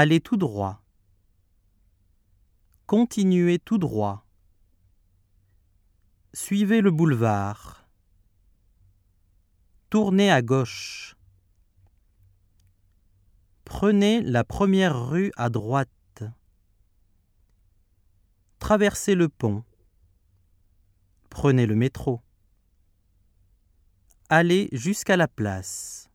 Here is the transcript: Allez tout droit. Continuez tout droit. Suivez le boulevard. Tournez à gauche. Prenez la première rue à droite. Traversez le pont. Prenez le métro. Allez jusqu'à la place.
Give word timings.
Allez 0.00 0.20
tout 0.20 0.36
droit. 0.36 0.80
Continuez 2.86 3.58
tout 3.58 3.78
droit. 3.78 4.24
Suivez 6.32 6.82
le 6.82 6.92
boulevard. 6.92 7.88
Tournez 9.90 10.30
à 10.30 10.40
gauche. 10.40 11.16
Prenez 13.64 14.22
la 14.22 14.44
première 14.44 15.08
rue 15.08 15.32
à 15.36 15.50
droite. 15.50 16.22
Traversez 18.60 19.16
le 19.16 19.28
pont. 19.28 19.64
Prenez 21.28 21.66
le 21.66 21.74
métro. 21.74 22.20
Allez 24.28 24.68
jusqu'à 24.70 25.16
la 25.16 25.26
place. 25.26 26.07